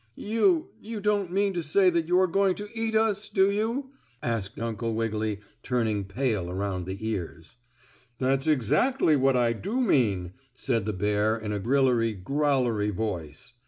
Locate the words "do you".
3.29-3.91